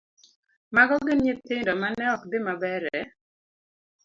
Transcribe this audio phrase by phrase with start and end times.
[0.75, 2.99] Mago gin nyithindo ma ne ok dhi maber e